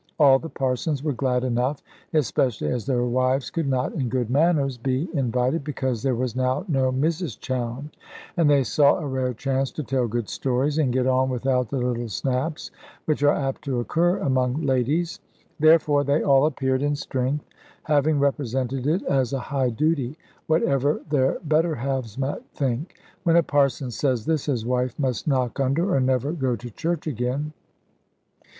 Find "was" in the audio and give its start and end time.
6.15-6.35